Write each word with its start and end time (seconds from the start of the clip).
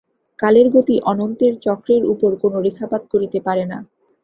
কালের 0.39 0.67
গতি 0.69 0.95
অনন্তের 1.11 1.53
চক্রের 1.65 2.03
উপর 2.05 2.31
কোন 2.41 2.53
রেখাপাত 2.65 3.01
করিতে 3.13 3.39
পারে 3.39 3.63
না। 3.65 3.77